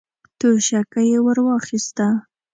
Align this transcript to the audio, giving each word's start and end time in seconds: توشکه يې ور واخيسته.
توشکه 0.39 1.01
يې 1.09 1.17
ور 1.25 1.37
واخيسته. 1.45 2.07